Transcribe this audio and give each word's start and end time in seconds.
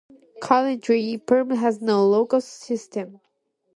Currently, 0.41 1.19
Parma 1.19 1.55
has 1.57 1.79
no 1.79 2.03
local 2.07 2.41
school 2.41 2.67
system. 2.75 3.19